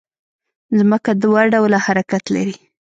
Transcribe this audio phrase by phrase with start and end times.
[0.77, 2.55] ځمکه دوه ډوله حرکت لري